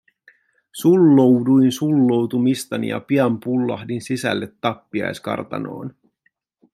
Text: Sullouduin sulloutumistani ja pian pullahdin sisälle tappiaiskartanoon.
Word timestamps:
Sullouduin 0.71 1.71
sulloutumistani 1.71 2.87
ja 2.87 2.99
pian 2.99 3.39
pullahdin 3.39 4.01
sisälle 4.01 4.53
tappiaiskartanoon. 4.61 5.95